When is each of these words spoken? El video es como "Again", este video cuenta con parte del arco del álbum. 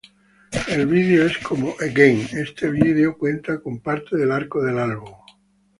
El 0.67 0.87
video 0.87 1.27
es 1.27 1.37
como 1.37 1.75
"Again", 1.79 2.27
este 2.31 2.71
video 2.71 3.15
cuenta 3.15 3.59
con 3.61 3.79
parte 3.81 4.17
del 4.17 4.31
arco 4.31 4.59
del 4.63 4.79
álbum. 4.79 5.11